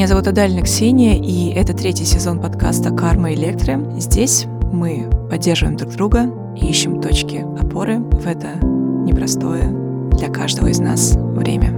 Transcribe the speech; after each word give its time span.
Меня 0.00 0.08
зовут 0.08 0.28
Адальна 0.28 0.62
Ксения, 0.62 1.22
и 1.22 1.50
это 1.52 1.74
третий 1.74 2.06
сезон 2.06 2.40
подкаста 2.40 2.90
«Карма 2.90 3.34
Электро». 3.34 3.78
Здесь 3.98 4.46
мы 4.72 5.10
поддерживаем 5.28 5.76
друг 5.76 5.92
друга 5.92 6.24
и 6.56 6.66
ищем 6.70 7.02
точки 7.02 7.44
опоры 7.62 7.98
в 7.98 8.26
это 8.26 8.64
непростое 8.64 9.68
для 10.16 10.30
каждого 10.30 10.68
из 10.68 10.78
нас 10.78 11.16
время. 11.16 11.72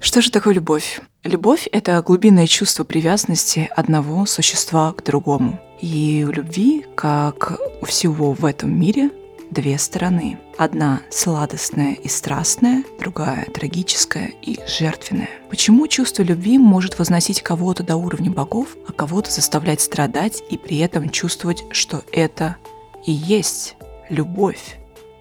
Что 0.00 0.20
же 0.20 0.32
такое 0.32 0.54
любовь? 0.54 1.00
Любовь— 1.22 1.68
это 1.72 2.02
глубинное 2.02 2.48
чувство 2.48 2.82
привязанности 2.82 3.70
одного 3.76 4.26
существа 4.26 4.92
к 4.94 5.04
другому. 5.04 5.60
И 5.80 6.24
у 6.26 6.32
любви, 6.32 6.86
как 6.94 7.58
у 7.80 7.84
всего 7.84 8.32
в 8.32 8.44
этом 8.44 8.78
мире, 8.78 9.10
две 9.50 9.78
стороны. 9.78 10.38
Одна 10.56 11.02
сладостная 11.10 11.94
и 11.94 12.08
страстная, 12.08 12.84
другая 12.98 13.46
трагическая 13.46 14.32
и 14.42 14.58
жертвенная. 14.66 15.28
Почему 15.48 15.86
чувство 15.86 16.22
любви 16.22 16.58
может 16.58 16.98
возносить 16.98 17.42
кого-то 17.42 17.82
до 17.82 17.96
уровня 17.96 18.30
богов, 18.30 18.68
а 18.88 18.92
кого-то 18.92 19.30
заставлять 19.30 19.80
страдать 19.80 20.42
и 20.50 20.58
при 20.58 20.78
этом 20.78 21.10
чувствовать, 21.10 21.64
что 21.70 22.02
это 22.12 22.56
и 23.04 23.12
есть 23.12 23.76
любовь, 24.08 24.78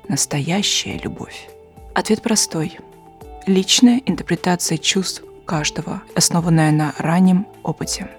настоящая 0.08 1.00
любовь? 1.00 1.50
Ответ 1.94 2.22
простой– 2.22 2.78
личная 3.46 4.02
интерпретация 4.06 4.78
чувств 4.78 5.24
каждого, 5.46 6.02
основанная 6.16 6.72
на 6.72 6.94
раннем 6.98 7.46
опыте. 7.64 8.10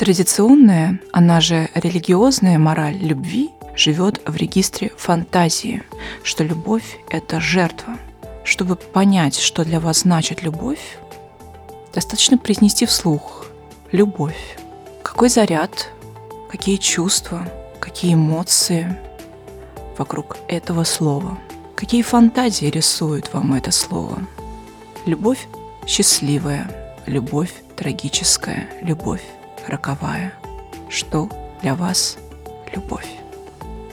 Традиционная, 0.00 0.98
она 1.12 1.42
же 1.42 1.68
религиозная 1.74 2.58
мораль 2.58 2.96
любви 2.96 3.50
живет 3.76 4.22
в 4.24 4.34
регистре 4.34 4.92
фантазии, 4.96 5.82
что 6.22 6.42
любовь– 6.42 6.96
это 7.10 7.38
жертва. 7.38 7.98
Чтобы 8.42 8.76
понять, 8.76 9.38
что 9.38 9.62
для 9.62 9.78
вас 9.78 10.00
значит 10.00 10.42
любовь, 10.42 10.96
достаточно 11.92 12.38
произнести 12.38 12.86
вслух 12.86 13.48
«любовь». 13.92 14.56
Какой 15.02 15.28
заряд, 15.28 15.90
какие 16.50 16.76
чувства, 16.76 17.46
какие 17.78 18.14
эмоции 18.14 18.96
вокруг 19.98 20.38
этого 20.48 20.84
слова– 20.84 21.38
Какие 21.76 22.02
фантазии 22.02 22.66
рисует 22.66 23.32
вам 23.32 23.54
это 23.54 23.70
слово? 23.70 24.18
Любовь 25.06 25.46
счастливая, 25.86 26.94
любовь 27.06 27.54
трагическая, 27.74 28.68
любовь 28.82 29.22
роковая. 29.66 30.34
Что 30.88 31.28
для 31.62 31.74
вас 31.74 32.18
любовь? 32.74 33.06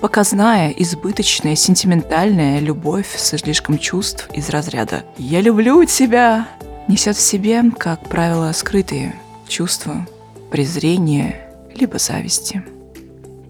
Показная, 0.01 0.69
избыточная, 0.69 1.55
сентиментальная 1.55 2.59
любовь 2.59 3.15
с 3.15 3.37
слишком 3.37 3.77
чувств 3.77 4.29
из 4.33 4.49
разряда 4.49 5.03
«Я 5.17 5.41
люблю 5.41 5.83
тебя» 5.85 6.47
несет 6.87 7.17
в 7.17 7.21
себе, 7.21 7.63
как 7.77 8.07
правило, 8.07 8.51
скрытые 8.53 9.15
чувства, 9.47 10.07
презрения, 10.51 11.49
либо 11.75 11.97
зависти. 11.97 12.63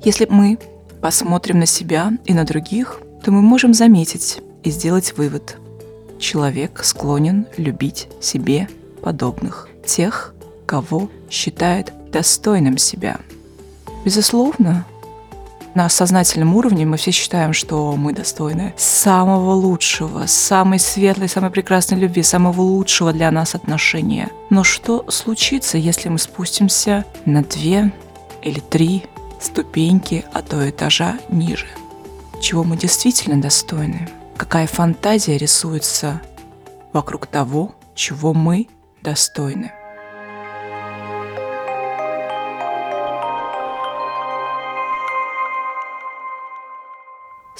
Если 0.04 0.26
мы 0.30 0.58
посмотрим 1.02 1.60
на 1.60 1.66
себя 1.66 2.14
и 2.26 2.34
на 2.34 2.46
других, 2.46 3.02
то 3.24 3.32
мы 3.32 3.42
можем 3.42 3.74
заметить 3.74 4.42
и 4.64 4.72
сделать 4.72 5.16
вывод– 5.18 5.58
человек 6.20 6.82
склонен 6.84 7.46
любить 7.58 8.10
себе 8.22 8.68
подобных, 9.02 9.70
тех, 9.86 10.34
кого 10.68 11.10
считает 11.30 11.92
достойным 12.12 12.78
себя. 12.78 13.18
Безусловно, 14.06 14.86
на 15.74 15.90
сознательном 15.90 16.56
уровне 16.56 16.86
мы 16.86 16.98
все 16.98 17.10
считаем, 17.10 17.54
что 17.54 17.96
мы 17.96 18.14
достойны 18.14 18.74
самого 18.78 19.54
лучшего, 19.54 20.28
самой 20.28 20.78
светлой, 20.78 21.30
самой 21.30 21.50
прекрасной 21.50 21.98
любви, 21.98 22.22
самого 22.22 22.62
лучшего 22.62 23.14
для 23.14 23.32
нас 23.32 23.56
отношения. 23.56 24.30
Но 24.52 24.64
что 24.64 25.06
случится, 25.10 25.80
если 25.80 26.10
мы 26.10 26.20
спустимся 26.20 27.06
на 27.26 27.44
две 27.44 27.92
или 28.44 28.60
три 28.60 29.04
ступеньки, 29.40 30.26
а 30.34 30.44
то 30.44 30.70
этажа 30.70 31.18
ниже? 31.30 31.68
Чего 32.40 32.64
мы 32.64 32.78
действительно 32.78 33.42
достойны? 33.42 34.08
какая 34.38 34.68
фантазия 34.68 35.38
рисуется 35.38 36.22
вокруг 36.94 37.28
того, 37.28 37.76
чего 37.96 38.34
мы 38.34 38.68
достойны. 39.02 39.72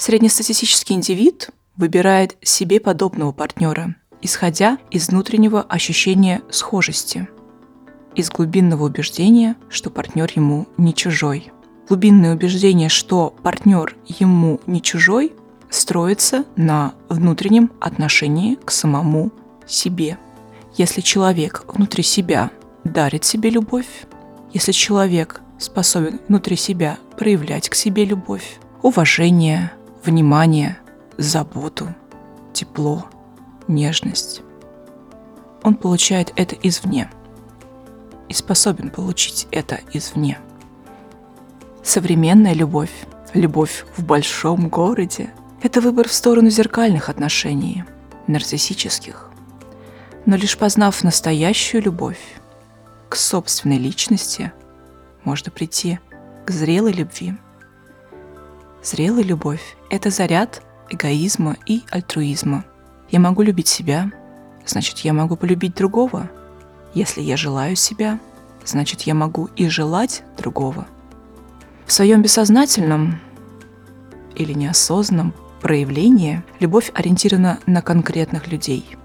Среднестатистический 0.08 0.94
индивид 0.94 1.50
выбирает 1.76 2.38
себе 2.40 2.80
подобного 2.80 3.32
партнера, 3.32 3.94
исходя 4.22 4.78
из 4.90 5.10
внутреннего 5.10 5.60
ощущения 5.60 6.40
схожести, 6.48 7.28
из 8.14 8.30
глубинного 8.30 8.84
убеждения, 8.84 9.54
что 9.68 9.90
партнер 9.90 10.32
ему 10.34 10.66
не 10.78 10.94
чужой. 10.94 11.52
Глубинное 11.90 12.34
убеждение, 12.34 12.88
что 12.88 13.34
партнер 13.42 13.96
ему 14.06 14.62
не 14.64 14.80
чужой, 14.80 15.34
строится 15.68 16.46
на 16.56 16.94
внутреннем 17.10 17.70
отношении 17.78 18.54
к 18.54 18.70
самому 18.70 19.30
себе. 19.66 20.16
Если 20.78 21.02
человек 21.02 21.66
внутри 21.68 22.02
себя 22.02 22.50
дарит 22.82 23.26
себе 23.26 23.50
любовь, 23.50 24.06
если 24.54 24.72
человек 24.72 25.42
способен 25.58 26.18
внутри 26.28 26.56
себя 26.56 26.96
проявлять 27.18 27.68
к 27.68 27.74
себе 27.74 28.06
любовь, 28.06 28.58
уважение, 28.80 29.72
внимание, 30.08 30.78
заботу, 31.18 31.94
тепло, 32.54 33.04
нежность, 33.68 34.40
он 35.62 35.74
получает 35.74 36.32
это 36.36 36.56
извне 36.62 37.10
и 38.28 38.32
способен 38.32 38.88
получить 38.88 39.46
это 39.50 39.80
извне. 39.92 40.38
Современная 41.82 42.54
любовь, 42.54 42.90
любовь 43.34 43.84
в 43.98 44.04
большом 44.04 44.70
городе– 44.70 45.30
это 45.62 45.82
выбор 45.82 46.08
в 46.08 46.12
сторону 46.12 46.48
зеркальных 46.48 47.10
отношений, 47.10 47.84
нарциссических. 48.26 49.30
Но 50.24 50.36
лишь 50.36 50.56
познав 50.56 51.04
настоящую 51.04 51.82
любовь 51.82 52.20
к 53.10 53.16
собственной 53.16 53.78
личности, 53.78 54.52
можно 55.24 55.50
прийти 55.52 56.00
к 56.46 56.50
зрелой 56.50 56.92
любви. 56.92 57.34
Зрелая 58.82 59.24
любовь– 59.24 59.76
это 59.90 60.10
заряд 60.10 60.62
эгоизма 60.88 61.56
и 61.66 61.82
альтруизма. 61.90 62.64
Я 63.10 63.20
могу 63.20 63.42
любить 63.42 63.68
себя, 63.68 64.10
значит, 64.66 64.98
я 65.00 65.12
могу 65.12 65.36
полюбить 65.36 65.74
другого. 65.74 66.30
Если 66.94 67.20
я 67.20 67.36
желаю 67.36 67.76
себя, 67.76 68.20
значит, 68.64 69.02
я 69.02 69.14
могу 69.14 69.48
и 69.56 69.68
желать 69.68 70.22
другого. 70.36 70.86
В 71.86 71.92
своем 71.92 72.22
бессознательном 72.22 73.20
или 74.36 74.52
неосознанном 74.52 75.34
проявление 75.60 76.44
любовь 76.60 76.92
ориентирована 76.94 77.58
на 77.66 77.82
конкретных 77.82 78.46
людей, 78.46 78.96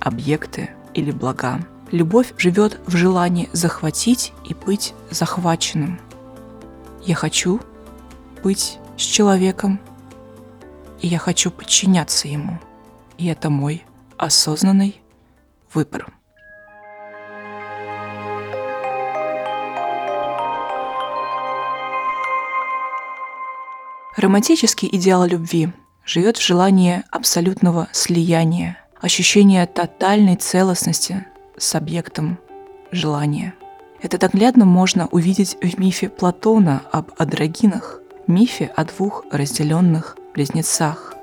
объекты 0.00 0.70
или 0.94 1.10
блага. 1.10 1.60
Любовь 1.90 2.32
живет 2.38 2.80
в 2.86 2.96
желании 2.96 3.48
захватить 3.52 4.32
и 4.44 4.54
быть 4.54 4.94
захваченным. 5.10 6.00
Я 7.04 7.14
хочу 7.14 7.60
быть 8.42 8.78
с 8.98 9.02
человеком, 9.02 9.80
и 11.00 11.06
я 11.06 11.18
хочу 11.18 11.50
подчиняться 11.50 12.28
ему. 12.28 12.58
И 13.16 13.26
это 13.26 13.48
мой 13.48 13.84
осознанный 14.16 15.00
выбор. 15.72 16.12
Романтический 24.16 24.88
идеал 24.90 25.26
любви 25.26 25.68
живет 26.04 26.38
в 26.38 26.44
желании 26.44 27.04
абсолютного 27.10 27.86
слияния, 27.92 28.76
ощущения 29.00 29.64
тотальной 29.66 30.34
целостности 30.34 31.24
с 31.56 31.76
объектом 31.76 32.38
желания. 32.90 33.54
Это 34.02 34.18
наглядно 34.20 34.64
можно 34.64 35.06
увидеть 35.06 35.56
в 35.62 35.78
мифе 35.78 36.08
Платона 36.08 36.82
об 36.90 37.12
адрогинах, 37.16 38.00
мифе 38.28 38.70
о 38.76 38.84
двух 38.84 39.24
разделенных 39.32 40.16
близнецах. 40.34 41.14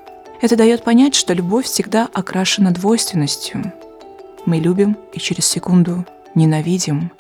Это 0.42 0.58
дает 0.58 0.84
понять, 0.84 1.16
что 1.16 1.34
любовь 1.34 1.66
всегда 1.66 2.10
окрашена 2.14 2.72
двойственностью. 2.72 3.72
Мы 4.46 4.58
любим 4.58 4.98
и 5.14 5.20
через 5.20 5.46
секунду 5.46 6.06
ненавидим. 6.36 7.12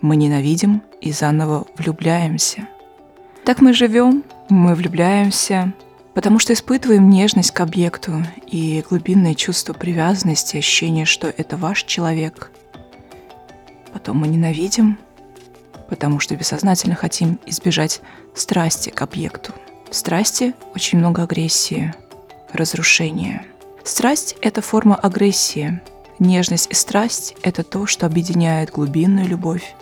Мы 0.00 0.16
ненавидим 0.16 0.82
и 1.00 1.12
заново 1.12 1.66
влюбляемся. 1.76 2.68
Так 3.44 3.60
мы 3.60 3.72
живем, 3.72 4.24
мы 4.48 4.74
влюбляемся, 4.74 5.72
потому 6.14 6.38
что 6.38 6.52
испытываем 6.52 7.08
нежность 7.08 7.52
к 7.52 7.60
объекту 7.60 8.24
и 8.46 8.84
глубинное 8.88 9.34
чувство 9.34 9.72
привязанности, 9.72 10.56
ощущение, 10.56 11.04
что 11.04 11.28
это 11.28 11.56
ваш 11.56 11.84
человек. 11.84 12.50
Потом 13.92 14.18
мы 14.18 14.28
ненавидим, 14.28 14.98
потому 15.98 16.20
что 16.20 16.36
бессознательно 16.36 16.94
хотим 16.94 17.40
избежать 17.44 18.02
страсти 18.32 18.90
к 18.90 19.02
объекту. 19.02 19.52
В 19.90 19.96
страсти 19.96 20.54
очень 20.72 20.98
много 20.98 21.24
агрессии, 21.24 21.92
разрушения. 22.52 23.44
Страсть— 23.82 24.36
это 24.40 24.62
форма 24.62 24.94
агрессии. 24.94 25.80
Нежность 26.20 26.68
и 26.70 26.74
страсть— 26.74 27.34
это 27.42 27.64
то, 27.64 27.86
что 27.86 28.06
объединяет 28.06 28.70
глубинную 28.70 29.26
любовь 29.26 29.74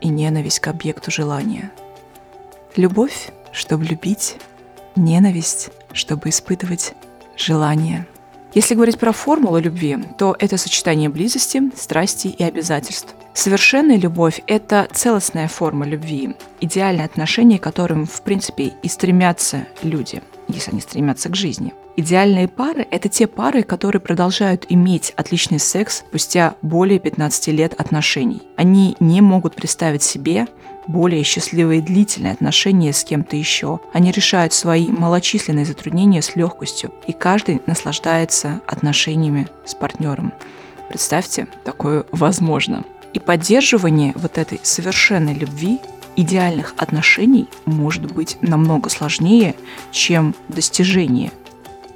и 0.00 0.08
ненависть 0.08 0.58
к 0.58 0.66
объекту 0.66 1.12
желания. 1.12 1.70
Любовь, 2.74 3.30
чтобы 3.52 3.84
любить, 3.84 4.38
ненависть, 4.96 5.70
чтобы 5.92 6.30
испытывать 6.30 6.94
желание. 7.36 8.08
Если 8.54 8.76
говорить 8.76 8.98
про 8.98 9.10
формулу 9.10 9.58
любви, 9.58 9.98
то 10.16 10.36
это 10.38 10.56
сочетание 10.56 11.08
близости, 11.08 11.60
страсти 11.76 12.28
и 12.28 12.44
обязательств. 12.44 13.16
Совершенная 13.32 13.98
любовь— 13.98 14.42
это 14.46 14.86
целостная 14.92 15.48
форма 15.48 15.84
любви, 15.84 16.36
идеальное 16.60 17.04
отношение, 17.04 17.58
к 17.58 17.64
которым, 17.64 18.06
в 18.06 18.22
принципе, 18.22 18.72
и 18.80 18.88
стремятся 18.88 19.66
люди, 19.82 20.22
если 20.46 20.70
они 20.70 20.80
стремятся 20.80 21.30
к 21.30 21.34
жизни. 21.34 21.74
Идеальные 21.96 22.46
пары— 22.46 22.86
это 22.92 23.08
те 23.08 23.26
пары, 23.26 23.64
которые 23.64 24.00
продолжают 24.00 24.66
иметь 24.68 25.12
отличный 25.16 25.58
секс 25.58 26.04
спустя 26.08 26.54
более 26.62 27.00
15 27.00 27.48
лет 27.48 27.74
отношений. 27.80 28.42
Они 28.56 28.96
не 29.00 29.20
могут 29.20 29.56
представить 29.56 30.04
себе 30.04 30.46
более 30.86 31.22
счастливые 31.22 31.78
и 31.78 31.82
длительные 31.82 32.32
отношения 32.32 32.92
с 32.92 33.04
кем-то 33.04 33.36
еще. 33.36 33.80
Они 33.92 34.10
решают 34.10 34.52
свои 34.52 34.88
малочисленные 34.88 35.64
затруднения 35.64 36.22
с 36.22 36.36
легкостью, 36.36 36.92
и 37.06 37.12
каждый 37.12 37.60
наслаждается 37.66 38.60
отношениями 38.66 39.48
с 39.64 39.74
партнером. 39.74 40.32
Представьте, 40.88 41.48
такое 41.64 42.04
возможно. 42.12 42.84
И 43.12 43.18
поддерживание 43.18 44.12
вот 44.16 44.38
этой 44.38 44.60
совершенной 44.62 45.34
любви, 45.34 45.78
идеальных 46.16 46.74
отношений 46.76 47.48
может 47.64 48.12
быть 48.12 48.36
намного 48.40 48.88
сложнее, 48.88 49.54
чем 49.90 50.34
достижение 50.48 51.32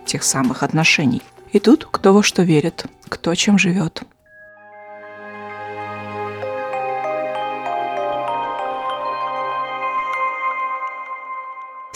тех 0.05 0.23
самых 0.23 0.63
отношений. 0.63 1.23
И 1.53 1.61
тут 1.61 1.87
кто 1.91 2.13
во 2.13 2.23
что 2.23 2.43
верит, 2.43 2.87
кто 3.09 3.35
чем 3.35 3.59
живет. 3.59 4.03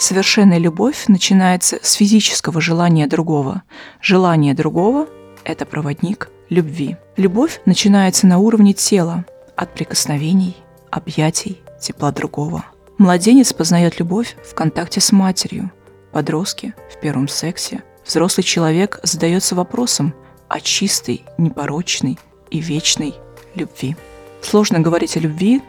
Совершенная 0.03 0.57
любовь 0.57 1.05
начинается 1.07 1.79
с 1.81 1.93
физического 1.93 2.59
желания 2.59 3.07
другого. 3.07 3.63
Желание 4.01 4.53
другого– 4.53 5.07
это 5.45 5.65
проводник 5.65 6.29
любви. 6.49 6.97
Любовь 7.15 7.61
начинается 7.65 8.27
на 8.27 8.37
уровне 8.37 8.73
тела, 8.73 9.23
от 9.55 9.73
прикосновений, 9.73 10.57
объятий, 10.91 11.61
тепла 11.79 12.11
другого. 12.11 12.65
Младенец 12.97 13.53
познает 13.53 13.97
любовь 13.97 14.35
в 14.43 14.53
контакте 14.53 14.99
с 14.99 15.13
матерью, 15.13 15.71
подростки– 16.11 16.73
в 16.93 16.99
первом 16.99 17.29
сексе. 17.29 17.81
Взрослый 18.05 18.43
человек 18.43 18.99
задается 19.03 19.55
вопросом 19.55 20.13
о 20.49 20.59
чистой, 20.59 21.23
непорочной 21.37 22.19
и 22.51 22.59
вечной 22.59 23.13
любви. 23.55 23.95
Сложно 24.41 24.81
говорить 24.81 25.15
о 25.15 25.21
любви, 25.21 25.61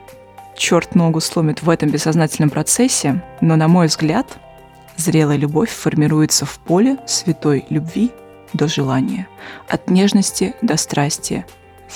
черт 0.56 0.94
ногу 0.94 1.20
сломит 1.20 1.62
в 1.62 1.70
этом 1.70 1.90
бессознательном 1.90 2.50
процессе, 2.50 3.22
но, 3.40 3.56
на 3.56 3.68
мой 3.68 3.86
взгляд, 3.86 4.38
зрелая 4.96 5.36
любовь 5.36 5.70
формируется 5.70 6.46
в 6.46 6.58
поле 6.58 6.98
святой 7.06 7.66
любви 7.68 8.10
до 8.52 8.68
желания, 8.68 9.28
от 9.68 9.90
нежности 9.90 10.54
до 10.62 10.76
страсти, 10.76 11.44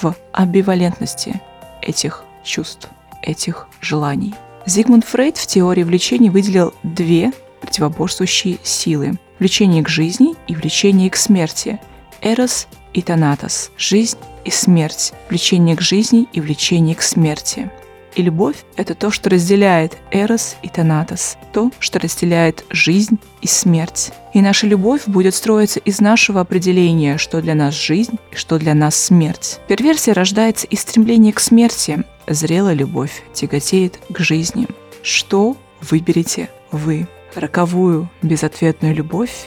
в 0.00 0.14
амбивалентности 0.32 1.40
этих 1.82 2.25
чувств, 2.44 2.88
этих 3.22 3.69
желаний. 3.81 4.34
Зигмунд 4.66 5.05
Фрейд 5.05 5.38
в 5.38 5.46
теории 5.46 5.82
влечений 5.82 6.31
выделил 6.31 6.75
две 6.82 7.32
противоборствующие 7.60 8.58
силы– 8.62 9.19
влечение 9.38 9.82
к 9.82 9.88
жизни 9.88 10.34
и 10.46 10.55
влечение 10.55 11.10
к 11.10 11.16
смерти– 11.16 11.81
эрос 12.20 12.66
и 12.93 13.02
танатос– 13.02 13.70
жизнь 13.78 14.19
и 14.44 14.50
смерть, 14.50 15.12
влечение 15.31 15.76
к 15.76 15.81
жизни 15.81 16.26
и 16.32 16.40
влечение 16.40 16.94
к 16.94 17.02
смерти– 17.02 17.70
и 18.19 18.23
любовь— 18.23 18.56
это 18.76 18.97
то, 18.97 19.11
что 19.12 19.31
разделяет 19.31 19.97
Эрос 20.11 20.56
и 20.62 20.69
Танатос, 20.69 21.38
то, 21.53 21.70
что 21.79 22.00
разделяет 22.00 22.65
жизнь 22.69 23.19
и 23.41 23.47
смерть. 23.47 24.12
И 24.35 24.41
наша 24.41 24.67
любовь 24.67 25.06
будет 25.06 25.37
строиться 25.37 25.79
из 25.79 26.00
нашего 26.00 26.41
определения, 26.41 27.17
что 27.17 27.41
для 27.41 27.55
нас 27.55 27.75
жизнь 27.75 28.19
и 28.32 28.37
что 28.37 28.59
для 28.59 28.75
нас 28.75 28.97
смерть. 28.97 29.61
Перверсия 29.69 30.15
рождается 30.15 30.67
из 30.67 30.81
стремления 30.81 31.32
к 31.32 31.38
смерти. 31.38 32.03
Зрелая 32.26 32.75
любовь 32.75 33.23
тяготеет 33.32 34.00
к 34.11 34.19
жизни. 34.19 34.67
Что 35.03 35.56
выберете 35.81 36.50
вы? 36.73 37.06
Роковую 37.37 38.11
безответную 38.23 38.97
любовь 38.97 39.47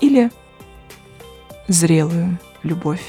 или 0.00 0.30
зрелую 1.68 2.38
любовь? 2.62 3.02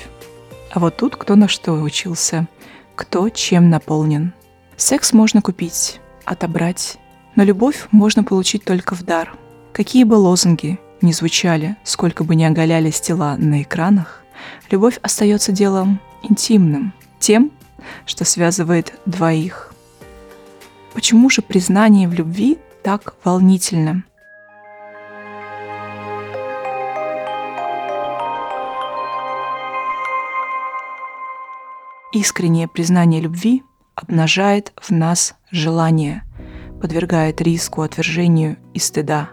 А 0.70 0.80
вот 0.80 0.98
тут 0.98 1.16
кто 1.16 1.36
на 1.36 1.48
что 1.48 1.72
учился, 1.74 2.48
кто 2.96 3.30
чем 3.30 3.70
наполнен. 3.70 4.34
Секс 4.80 5.12
можно 5.12 5.42
купить, 5.42 6.00
отобрать, 6.24 7.00
но 7.36 7.44
любовь 7.44 7.88
можно 7.90 8.24
получить 8.24 8.64
только 8.64 8.94
в 8.94 9.02
дар. 9.02 9.36
Какие 9.74 10.04
бы 10.04 10.14
лозунги 10.14 10.80
ни 11.02 11.12
звучали, 11.12 11.76
сколько 11.84 12.24
бы 12.24 12.36
ни 12.36 12.44
оголялись 12.44 13.02
тела 13.02 13.38
на 13.38 13.64
экранах, 13.64 14.22
любовь 14.70 15.00
остается 15.02 15.52
делом 15.52 16.00
интимным, 16.22 16.94
тем, 17.20 17.52
что 18.06 18.24
связывает 18.24 18.94
двоих. 19.08 19.74
Почему 20.94 21.32
же 21.32 21.42
признание 21.42 22.08
в 22.08 22.14
любви 22.14 22.60
так 22.84 23.16
волнительно? 23.24 24.04
Искреннее 32.14 32.68
признание 32.68 33.22
любви 33.22 33.64
обнажает 33.98 34.72
в 34.80 34.92
нас 34.92 35.36
желание, 35.52 36.24
подвергает 36.80 37.42
риску, 37.42 37.82
отвержению 37.82 38.58
и 38.74 38.80
стыда, 38.80 39.30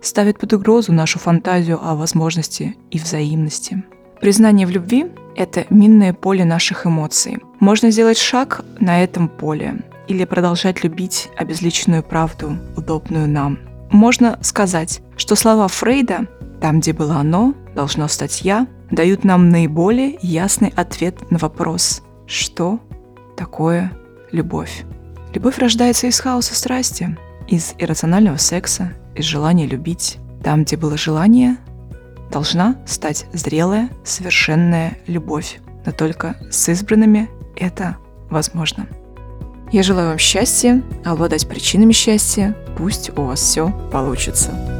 ставит 0.00 0.38
под 0.38 0.54
угрозу 0.54 0.92
нашу 0.92 1.18
фантазию 1.18 1.78
о 1.82 1.94
возможности 1.94 2.76
и 2.90 2.98
взаимности. 2.98 3.84
Признание 4.20 4.66
в 4.66 4.70
любви— 4.70 5.06
это 5.36 5.66
минное 5.70 6.14
поле 6.14 6.44
наших 6.44 6.86
эмоций. 6.86 7.38
Можно 7.60 7.90
сделать 7.90 8.18
шаг 8.18 8.64
на 8.78 9.04
этом 9.04 9.28
поле 9.28 9.82
или 10.08 10.24
продолжать 10.24 10.82
любить 10.82 11.28
обезличенную 11.36 12.02
правду, 12.02 12.56
удобную 12.76 13.28
нам. 13.28 13.58
Можно 13.90 14.38
сказать, 14.42 15.02
что 15.16 15.36
слова 15.36 15.68
Фрейда 15.68 16.26
«там, 16.60 16.80
где 16.80 16.92
было 16.92 17.16
оно, 17.16 17.54
должно 17.74 18.08
стать 18.08 18.42
я» 18.42 18.66
дают 18.90 19.24
нам 19.24 19.50
наиболее 19.50 20.18
ясный 20.20 20.72
ответ 20.74 21.30
на 21.30 21.38
вопрос 21.38 22.02
«что 22.26 22.80
такое 23.40 23.90
любовь. 24.32 24.84
Любовь 25.32 25.56
рождается 25.58 26.06
из 26.06 26.20
хаоса 26.20 26.54
страсти, 26.54 27.16
из 27.48 27.74
иррационального 27.78 28.36
секса, 28.36 28.92
из 29.14 29.24
желания 29.24 29.66
любить. 29.66 30.18
Там, 30.44 30.64
где 30.64 30.76
было 30.76 30.98
желание, 30.98 31.56
должна 32.30 32.76
стать 32.86 33.24
зрелая, 33.32 33.88
совершенная 34.04 34.98
любовь. 35.06 35.58
Но 35.86 35.92
только 35.92 36.36
с 36.50 36.68
избранными 36.68 37.30
это 37.56 37.96
возможно. 38.28 38.86
Я 39.72 39.82
желаю 39.84 40.10
вам 40.10 40.18
счастья, 40.18 40.82
обладать 41.02 41.48
причинами 41.48 41.92
счастья. 41.92 42.54
Пусть 42.76 43.10
у 43.16 43.22
вас 43.22 43.40
все 43.40 43.70
получится. 43.90 44.79